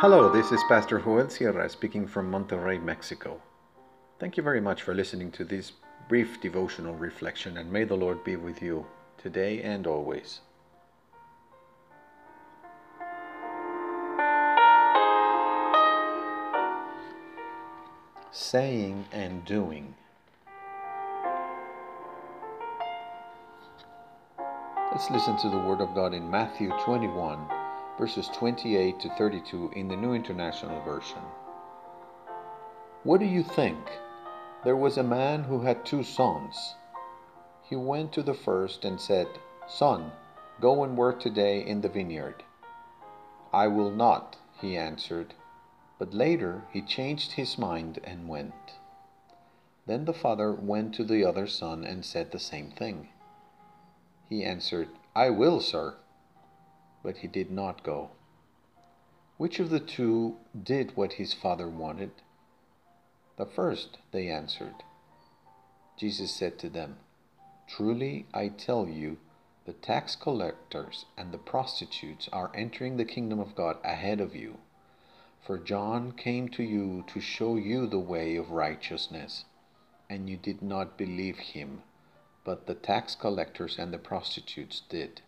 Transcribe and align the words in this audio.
Hello, 0.00 0.32
this 0.32 0.50
is 0.50 0.62
Pastor 0.66 0.98
Joel 0.98 1.28
Sierra 1.28 1.68
speaking 1.68 2.06
from 2.06 2.32
Monterrey, 2.32 2.82
Mexico. 2.82 3.38
Thank 4.18 4.38
you 4.38 4.42
very 4.42 4.58
much 4.58 4.80
for 4.80 4.94
listening 4.94 5.30
to 5.32 5.44
this 5.44 5.72
brief 6.08 6.40
devotional 6.40 6.94
reflection, 6.94 7.58
and 7.58 7.70
may 7.70 7.84
the 7.84 7.96
Lord 7.96 8.24
be 8.24 8.34
with 8.36 8.62
you 8.62 8.86
today 9.18 9.60
and 9.60 9.86
always. 9.86 10.40
Saying 18.30 19.04
and 19.12 19.44
doing. 19.44 19.94
Let's 24.92 25.10
listen 25.10 25.36
to 25.40 25.50
the 25.50 25.58
Word 25.58 25.82
of 25.82 25.94
God 25.94 26.14
in 26.14 26.30
Matthew 26.30 26.70
21 26.86 27.59
verses 28.00 28.28
28 28.28 28.98
to 28.98 29.10
32 29.10 29.72
in 29.76 29.86
the 29.86 29.96
New 29.96 30.14
International 30.14 30.82
Version. 30.84 31.18
What 33.02 33.20
do 33.20 33.26
you 33.26 33.42
think? 33.42 33.76
There 34.64 34.74
was 34.74 34.96
a 34.96 35.02
man 35.02 35.44
who 35.44 35.60
had 35.60 35.84
two 35.84 36.02
sons. 36.02 36.76
He 37.62 37.76
went 37.76 38.14
to 38.14 38.22
the 38.22 38.32
first 38.32 38.86
and 38.86 38.98
said, 38.98 39.26
Son, 39.68 40.12
go 40.62 40.82
and 40.82 40.96
work 40.96 41.20
today 41.20 41.60
in 41.60 41.82
the 41.82 41.90
vineyard. 41.90 42.42
I 43.52 43.66
will 43.66 43.90
not, 43.90 44.38
he 44.62 44.78
answered. 44.78 45.34
But 45.98 46.14
later 46.14 46.62
he 46.72 46.80
changed 46.80 47.32
his 47.32 47.58
mind 47.58 48.00
and 48.02 48.30
went. 48.30 48.78
Then 49.84 50.06
the 50.06 50.14
father 50.14 50.54
went 50.54 50.94
to 50.94 51.04
the 51.04 51.22
other 51.26 51.46
son 51.46 51.84
and 51.84 52.02
said 52.02 52.32
the 52.32 52.38
same 52.38 52.70
thing. 52.70 53.08
He 54.26 54.42
answered, 54.42 54.88
I 55.14 55.28
will, 55.28 55.60
sir 55.60 55.96
but 57.02 57.18
he 57.18 57.28
did 57.28 57.50
not 57.50 57.82
go. 57.82 58.10
Which 59.36 59.58
of 59.58 59.70
the 59.70 59.80
two 59.80 60.36
did 60.62 60.96
what 60.96 61.14
his 61.14 61.32
father 61.32 61.68
wanted? 61.68 62.10
The 63.36 63.46
first, 63.46 63.98
they 64.12 64.28
answered. 64.28 64.82
Jesus 65.96 66.30
said 66.30 66.58
to 66.58 66.68
them, 66.68 66.98
Truly 67.66 68.26
I 68.34 68.48
tell 68.48 68.86
you, 68.86 69.18
the 69.64 69.72
tax 69.72 70.16
collectors 70.16 71.06
and 71.16 71.32
the 71.32 71.38
prostitutes 71.38 72.28
are 72.32 72.50
entering 72.54 72.96
the 72.96 73.04
kingdom 73.04 73.38
of 73.38 73.54
God 73.54 73.76
ahead 73.84 74.20
of 74.20 74.34
you. 74.34 74.58
For 75.46 75.58
John 75.58 76.12
came 76.12 76.48
to 76.50 76.62
you 76.62 77.04
to 77.08 77.20
show 77.20 77.56
you 77.56 77.86
the 77.86 77.98
way 77.98 78.36
of 78.36 78.50
righteousness, 78.50 79.44
and 80.08 80.28
you 80.28 80.36
did 80.36 80.60
not 80.60 80.98
believe 80.98 81.38
him, 81.38 81.82
but 82.44 82.66
the 82.66 82.74
tax 82.74 83.14
collectors 83.14 83.78
and 83.78 83.92
the 83.92 83.98
prostitutes 83.98 84.82
did. 84.88 85.22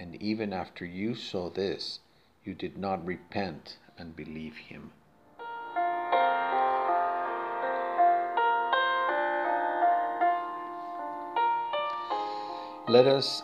And 0.00 0.14
even 0.22 0.54
after 0.54 0.86
you 0.86 1.14
saw 1.14 1.50
this, 1.50 2.00
you 2.42 2.54
did 2.54 2.78
not 2.78 3.04
repent 3.04 3.76
and 3.98 4.16
believe 4.16 4.56
him. 4.56 4.92
Let 12.88 13.06
us 13.06 13.42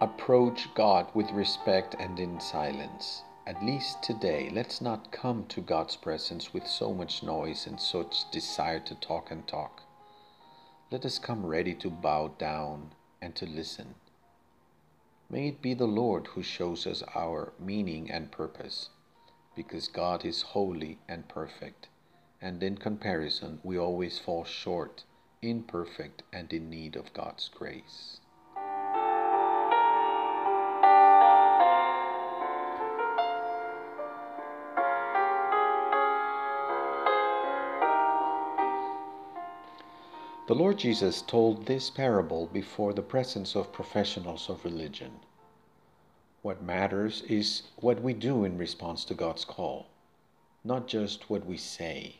approach 0.00 0.74
God 0.74 1.06
with 1.14 1.30
respect 1.30 1.94
and 2.00 2.18
in 2.18 2.40
silence. 2.40 3.22
At 3.46 3.62
least 3.62 4.02
today, 4.02 4.50
let's 4.52 4.80
not 4.80 5.12
come 5.12 5.46
to 5.46 5.60
God's 5.60 5.94
presence 5.94 6.52
with 6.52 6.66
so 6.66 6.92
much 6.92 7.22
noise 7.22 7.68
and 7.68 7.80
such 7.80 8.28
desire 8.32 8.80
to 8.80 8.96
talk 8.96 9.30
and 9.30 9.46
talk. 9.46 9.82
Let 10.90 11.04
us 11.04 11.20
come 11.20 11.46
ready 11.46 11.74
to 11.76 11.88
bow 11.88 12.34
down 12.36 12.90
and 13.22 13.36
to 13.36 13.46
listen. 13.46 13.94
May 15.34 15.48
it 15.48 15.60
be 15.60 15.74
the 15.74 15.88
Lord 15.88 16.28
who 16.28 16.44
shows 16.44 16.86
us 16.86 17.02
our 17.12 17.54
meaning 17.58 18.08
and 18.08 18.30
purpose, 18.30 18.90
because 19.56 19.88
God 19.88 20.24
is 20.24 20.42
holy 20.42 21.00
and 21.08 21.28
perfect, 21.28 21.88
and 22.40 22.62
in 22.62 22.78
comparison 22.78 23.58
we 23.64 23.76
always 23.76 24.16
fall 24.16 24.44
short, 24.44 25.02
imperfect, 25.42 26.22
and 26.32 26.52
in 26.52 26.70
need 26.70 26.94
of 26.94 27.12
God's 27.12 27.48
grace. 27.48 28.20
The 40.46 40.54
Lord 40.54 40.76
Jesus 40.76 41.22
told 41.22 41.64
this 41.64 41.88
parable 41.88 42.46
before 42.46 42.92
the 42.92 43.00
presence 43.00 43.56
of 43.56 43.72
professionals 43.72 44.50
of 44.50 44.62
religion. 44.62 45.20
What 46.42 46.62
matters 46.62 47.22
is 47.22 47.62
what 47.76 48.02
we 48.02 48.12
do 48.12 48.44
in 48.44 48.58
response 48.58 49.06
to 49.06 49.14
God's 49.14 49.46
call, 49.46 49.86
not 50.62 50.86
just 50.86 51.30
what 51.30 51.46
we 51.46 51.56
say. 51.56 52.16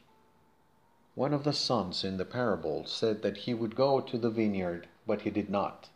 One 1.14 1.34
of 1.34 1.44
the 1.44 1.52
sons 1.52 2.02
in 2.02 2.16
the 2.16 2.24
parable 2.24 2.86
said 2.86 3.20
that 3.20 3.36
he 3.36 3.52
would 3.52 3.76
go 3.76 4.00
to 4.00 4.16
the 4.16 4.30
vineyard, 4.30 4.88
but 5.06 5.20
he 5.20 5.30
did 5.30 5.50
not. 5.50 5.90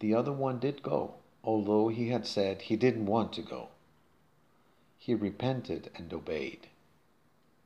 The 0.00 0.14
other 0.14 0.32
one 0.32 0.58
did 0.58 0.82
go, 0.82 1.16
although 1.44 1.88
he 1.88 2.08
had 2.08 2.26
said 2.26 2.62
he 2.62 2.76
didn't 2.76 3.04
want 3.04 3.34
to 3.34 3.42
go. 3.42 3.68
He 4.96 5.14
repented 5.14 5.90
and 5.94 6.10
obeyed. 6.10 6.68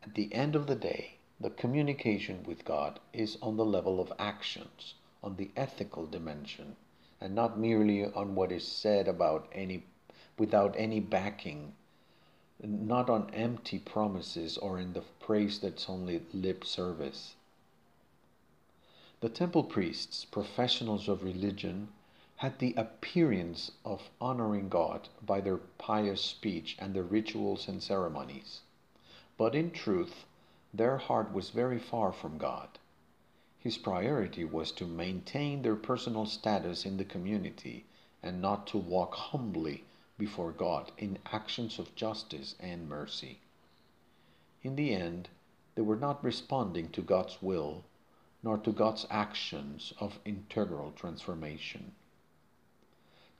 At 0.02 0.16
the 0.16 0.34
end 0.34 0.56
of 0.56 0.66
the 0.66 0.74
day, 0.74 1.18
the 1.42 1.50
communication 1.50 2.44
with 2.44 2.64
God 2.64 3.00
is 3.12 3.36
on 3.42 3.56
the 3.56 3.64
level 3.64 4.00
of 4.00 4.12
actions, 4.16 4.94
on 5.24 5.34
the 5.36 5.50
ethical 5.56 6.06
dimension, 6.06 6.76
and 7.20 7.34
not 7.34 7.58
merely 7.58 8.04
on 8.04 8.36
what 8.36 8.52
is 8.52 8.66
said 8.66 9.08
about 9.08 9.48
any 9.52 9.84
without 10.38 10.74
any 10.78 11.00
backing, 11.00 11.74
not 12.62 13.10
on 13.10 13.28
empty 13.34 13.78
promises 13.78 14.56
or 14.56 14.78
in 14.78 14.92
the 14.92 15.02
praise 15.18 15.58
that's 15.58 15.90
only 15.90 16.22
lip 16.32 16.64
service. 16.64 17.34
The 19.20 19.28
temple 19.28 19.64
priests, 19.64 20.24
professionals 20.24 21.08
of 21.08 21.22
religion, 21.22 21.88
had 22.36 22.58
the 22.58 22.74
appearance 22.76 23.72
of 23.84 24.10
honoring 24.20 24.68
God 24.68 25.08
by 25.24 25.40
their 25.40 25.58
pious 25.58 26.22
speech 26.22 26.76
and 26.78 26.94
their 26.94 27.02
rituals 27.02 27.68
and 27.68 27.82
ceremonies. 27.82 28.60
But 29.36 29.54
in 29.54 29.70
truth, 29.70 30.24
their 30.74 30.96
heart 30.96 31.32
was 31.32 31.50
very 31.50 31.78
far 31.78 32.12
from 32.12 32.38
God. 32.38 32.78
His 33.58 33.76
priority 33.76 34.44
was 34.44 34.72
to 34.72 34.86
maintain 34.86 35.62
their 35.62 35.76
personal 35.76 36.26
status 36.26 36.86
in 36.86 36.96
the 36.96 37.04
community 37.04 37.86
and 38.22 38.40
not 38.40 38.66
to 38.68 38.78
walk 38.78 39.14
humbly 39.14 39.84
before 40.18 40.52
God 40.52 40.90
in 40.96 41.18
actions 41.26 41.78
of 41.78 41.94
justice 41.94 42.54
and 42.58 42.88
mercy. 42.88 43.40
In 44.62 44.76
the 44.76 44.94
end, 44.94 45.28
they 45.74 45.82
were 45.82 45.96
not 45.96 46.24
responding 46.24 46.88
to 46.90 47.02
God's 47.02 47.42
will 47.42 47.84
nor 48.42 48.58
to 48.58 48.72
God's 48.72 49.06
actions 49.10 49.92
of 50.00 50.18
integral 50.24 50.92
transformation. 50.92 51.92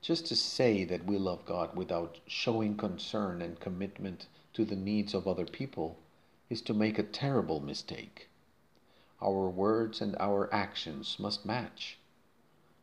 Just 0.00 0.26
to 0.26 0.36
say 0.36 0.84
that 0.84 1.06
we 1.06 1.18
love 1.18 1.44
God 1.44 1.76
without 1.76 2.20
showing 2.26 2.76
concern 2.76 3.40
and 3.40 3.58
commitment 3.58 4.26
to 4.52 4.64
the 4.64 4.76
needs 4.76 5.14
of 5.14 5.26
other 5.26 5.46
people 5.46 5.98
is 6.52 6.60
to 6.60 6.74
make 6.74 6.98
a 6.98 7.02
terrible 7.02 7.60
mistake. 7.60 8.28
Our 9.22 9.48
words 9.48 10.02
and 10.02 10.14
our 10.20 10.52
actions 10.52 11.16
must 11.18 11.46
match. 11.46 11.96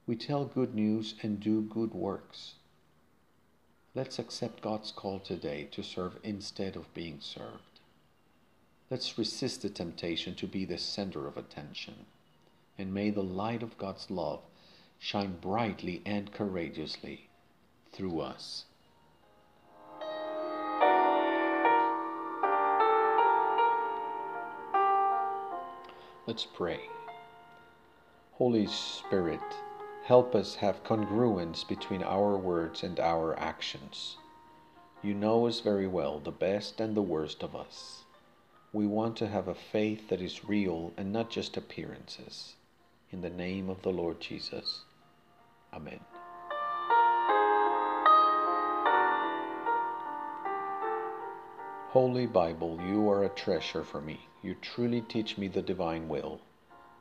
We 0.08 0.16
tell 0.16 0.46
good 0.46 0.74
news 0.74 1.14
and 1.22 1.40
do 1.40 1.62
good 1.62 1.94
works. 1.94 2.56
Let's 3.94 4.18
accept 4.18 4.64
God's 4.64 4.92
call 4.92 5.20
today 5.20 5.68
to 5.72 5.84
serve 5.84 6.18
instead 6.24 6.76
of 6.76 6.92
being 6.96 7.20
served. 7.22 7.80
Let's 8.90 9.20
resist 9.20 9.62
the 9.62 9.70
temptation 9.70 10.34
to 10.38 10.48
be 10.48 10.66
the 10.66 10.80
center 10.80 11.28
of 11.28 11.38
attention. 11.38 12.08
And 12.76 12.92
may 12.92 13.12
the 13.12 13.22
light 13.22 13.62
of 13.62 13.78
God's 13.78 14.10
love 14.10 14.42
shine 14.98 15.38
brightly 15.40 16.02
and 16.08 16.32
courageously 16.32 17.30
through 17.92 18.20
us. 18.20 18.66
Let's 26.30 26.46
pray. 26.46 26.82
Holy 28.34 28.68
Spirit, 28.68 29.42
help 30.06 30.36
us 30.36 30.54
have 30.54 30.84
congruence 30.84 31.68
between 31.68 32.04
our 32.04 32.38
words 32.38 32.84
and 32.84 33.00
our 33.00 33.36
actions. 33.40 34.16
You 35.02 35.16
know 35.16 35.48
us 35.48 35.60
very 35.60 35.88
well, 35.88 36.20
the 36.20 36.30
best 36.30 36.80
and 36.80 36.96
the 36.96 37.02
worst 37.02 37.42
of 37.42 37.56
us. 37.56 38.04
We 38.74 38.86
want 38.86 39.18
to 39.18 39.28
have 39.28 39.48
a 39.48 39.56
faith 39.56 40.08
that 40.10 40.22
is 40.22 40.46
real 40.46 40.94
and 40.98 41.12
not 41.12 41.32
just 41.32 41.58
appearances. 41.58 42.54
In 43.12 43.22
the 43.22 43.32
name 43.32 43.68
of 43.68 43.82
the 43.82 43.90
Lord 43.90 44.20
Jesus. 44.22 44.84
Amen. 45.74 46.00
Holy 51.92 52.28
Bible, 52.28 52.80
you 52.86 53.10
are 53.10 53.24
a 53.24 53.30
treasure 53.30 53.84
for 53.84 54.00
me. 54.00 54.20
You 54.44 54.54
truly 54.62 55.02
teach 55.02 55.40
me 55.40 55.48
the 55.48 55.64
divine 55.64 56.08
will. 56.08 56.40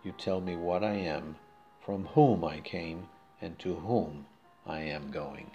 You 0.03 0.13
tell 0.13 0.41
me 0.41 0.57
what 0.57 0.83
I 0.83 0.95
am, 0.95 1.37
from 1.85 2.07
whom 2.07 2.43
I 2.43 2.61
came, 2.61 3.07
and 3.43 3.59
to 3.59 3.75
whom 3.75 4.25
I 4.67 4.81
am 4.81 5.11
going. 5.11 5.51